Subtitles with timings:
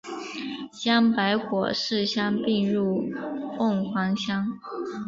[0.71, 3.07] 将白果市乡并入
[3.55, 4.57] 凤凰乡。